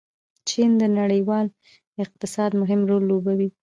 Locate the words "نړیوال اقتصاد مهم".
0.99-2.81